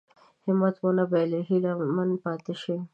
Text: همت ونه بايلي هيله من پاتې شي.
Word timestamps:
همت 0.45 0.75
ونه 0.83 1.03
بايلي 1.11 1.39
هيله 1.49 1.71
من 1.95 2.09
پاتې 2.23 2.53
شي. 2.61 2.75